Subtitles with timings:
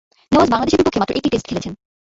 [0.31, 1.73] নেওয়াজ বাংলাদেশের বিপক্ষে মাত্র একটি টেস্ট খেলেছেন।